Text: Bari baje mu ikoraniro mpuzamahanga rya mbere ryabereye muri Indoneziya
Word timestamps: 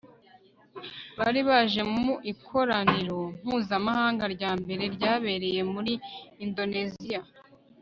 Bari 1.17 1.41
baje 1.49 1.81
mu 1.93 2.07
ikoraniro 2.31 3.19
mpuzamahanga 3.45 4.23
rya 4.35 4.51
mbere 4.61 4.83
ryabereye 4.95 5.61
muri 5.73 5.93
Indoneziya 6.45 7.21